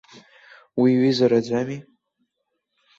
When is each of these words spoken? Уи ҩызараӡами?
Уи 0.81 0.91
ҩызараӡами? 1.01 1.77